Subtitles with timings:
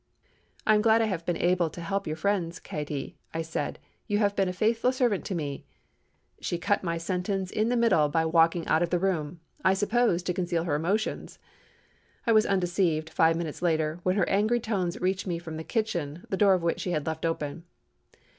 [0.65, 3.77] "I am glad I have been able to help your friends, Katy," I said.
[4.07, 5.63] "You have been a faithful servant to me——"
[6.39, 10.33] She cut my sentence in the middle by walking out of the room—I supposed, to
[10.33, 11.37] conceal her emotions.
[12.25, 16.25] I was undeceived, five minutes later, when her angry tones reached me from the kitchen,
[16.29, 17.65] the door of which she had left open.